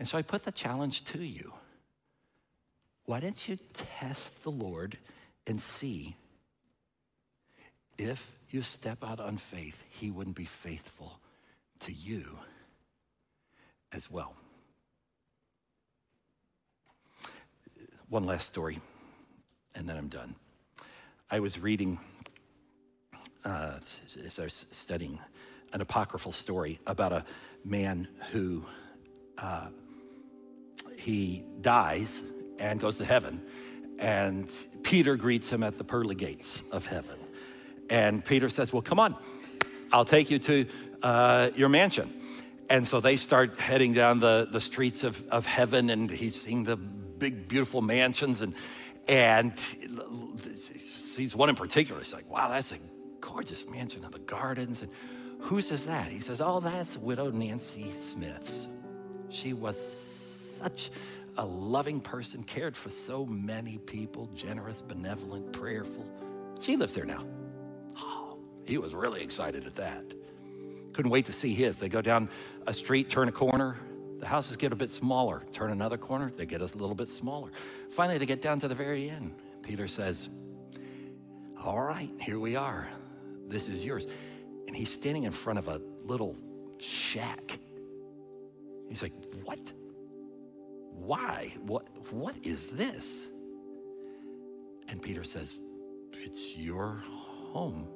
[0.00, 1.52] And so I put the challenge to you.
[3.04, 4.96] Why don't you test the Lord
[5.46, 6.16] and see
[7.98, 11.20] if you step out on faith, He wouldn't be faithful
[11.80, 12.38] to you
[13.92, 14.34] as well.
[18.08, 18.80] One last story,
[19.74, 20.34] and then I'm done.
[21.30, 22.00] I was reading,
[23.44, 23.80] uh,
[24.24, 25.18] as I was studying,
[25.74, 27.24] an apocryphal story about a
[27.66, 28.64] man who
[29.36, 29.68] uh,
[31.00, 32.22] he dies
[32.58, 33.40] and goes to heaven,
[33.98, 34.50] and
[34.82, 37.18] Peter greets him at the pearly gates of heaven.
[37.88, 39.16] And Peter says, Well, come on,
[39.92, 40.66] I'll take you to
[41.02, 42.12] uh, your mansion.
[42.68, 46.62] And so they start heading down the, the streets of, of heaven, and he's seeing
[46.62, 48.42] the big, beautiful mansions.
[48.42, 48.54] And,
[49.08, 49.58] and
[51.20, 52.00] sees one in particular.
[52.00, 52.78] He's like, wow, that's a
[53.20, 54.82] gorgeous mansion in the gardens.
[54.82, 54.90] And
[55.40, 56.10] whose is that?
[56.10, 58.68] He says, oh, that's widow Nancy Smith's.
[59.28, 59.76] She was
[60.60, 60.90] such
[61.38, 66.06] a loving person, cared for so many people, generous, benevolent, prayerful.
[66.60, 67.24] She lives there now.
[67.96, 70.04] Oh, he was really excited at that.
[70.92, 71.78] Couldn't wait to see his.
[71.78, 72.28] They go down
[72.66, 73.78] a street, turn a corner.
[74.18, 75.42] The houses get a bit smaller.
[75.52, 77.50] Turn another corner, they get a little bit smaller.
[77.90, 79.34] Finally, they get down to the very end.
[79.62, 80.28] Peter says,
[81.62, 82.86] All right, here we are.
[83.48, 84.06] This is yours.
[84.66, 86.36] And he's standing in front of a little
[86.78, 87.58] shack.
[88.88, 89.72] He's like, What?
[91.00, 91.52] Why?
[91.66, 93.26] What, what is this?
[94.88, 95.58] And Peter says,
[96.12, 97.02] It's your
[97.52, 97.86] home.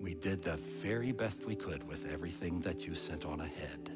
[0.00, 3.90] We did the very best we could with everything that you sent on ahead.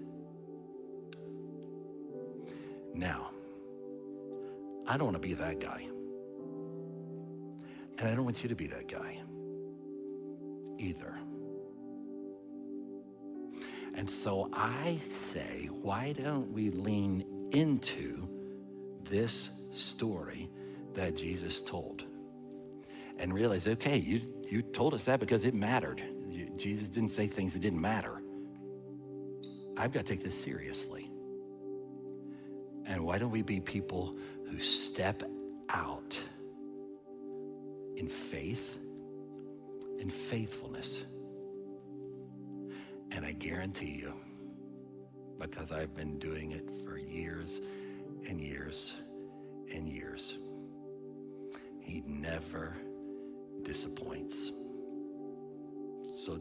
[2.94, 3.30] Now,
[4.86, 5.86] I don't want to be that guy.
[7.98, 9.20] And I don't want you to be that guy
[10.78, 11.14] either.
[14.00, 17.22] And so I say, why don't we lean
[17.52, 18.26] into
[19.04, 20.48] this story
[20.94, 22.06] that Jesus told?
[23.18, 26.02] and realize, okay, you, you told us that because it mattered.
[26.30, 28.22] You, Jesus didn't say things that didn't matter.
[29.76, 31.10] I've got to take this seriously.
[32.86, 34.16] And why don't we be people
[34.48, 35.22] who step
[35.68, 36.18] out
[37.96, 38.78] in faith
[40.00, 41.04] and faithfulness?
[43.12, 44.14] And I guarantee you,
[45.38, 47.60] because I've been doing it for years
[48.28, 48.94] and years
[49.74, 50.38] and years,
[51.80, 52.76] he never
[53.62, 54.52] disappoints.
[56.24, 56.40] So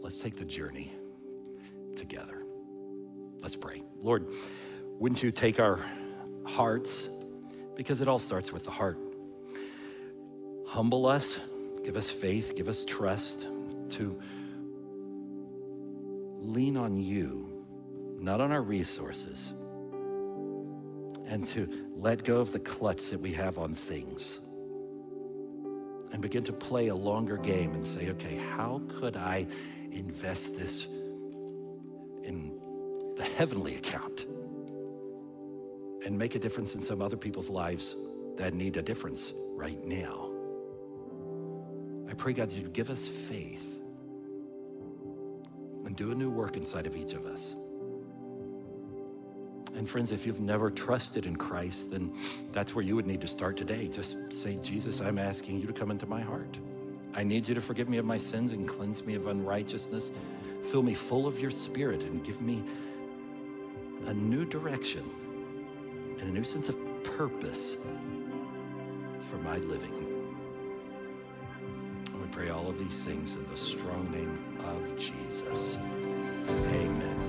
[0.00, 0.92] let's take the journey
[1.96, 2.42] together.
[3.40, 3.82] Let's pray.
[4.00, 4.26] Lord,
[4.98, 5.84] wouldn't you take our
[6.46, 7.08] hearts,
[7.76, 8.98] because it all starts with the heart.
[10.68, 11.40] humble us,
[11.82, 13.48] give us faith, give us trust
[13.88, 14.20] to
[16.48, 17.64] lean on you,
[18.18, 19.52] not on our resources,
[21.26, 24.40] and to let go of the clutch that we have on things
[26.10, 29.46] and begin to play a longer game and say, okay, how could I
[29.92, 32.58] invest this in
[33.16, 34.26] the heavenly account
[36.06, 37.94] and make a difference in some other people's lives
[38.36, 40.30] that need a difference right now?
[42.08, 43.77] I pray, God, that you give us faith
[45.98, 47.56] do a new work inside of each of us.
[49.74, 52.12] And friends, if you've never trusted in Christ, then
[52.52, 53.88] that's where you would need to start today.
[53.88, 56.56] Just say, Jesus, I'm asking you to come into my heart.
[57.14, 60.12] I need you to forgive me of my sins and cleanse me of unrighteousness.
[60.70, 62.62] Fill me full of your spirit and give me
[64.06, 65.02] a new direction
[66.20, 67.76] and a new sense of purpose
[69.20, 70.17] for my living.
[72.38, 75.76] Pray all of these things in the strong name of Jesus.
[76.48, 77.27] Amen.